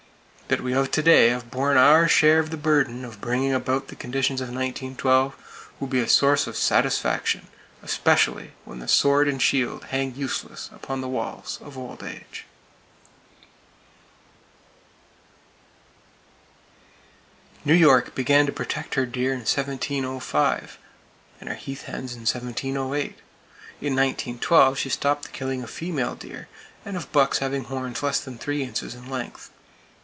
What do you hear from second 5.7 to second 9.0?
will be a source of satisfaction, especially when the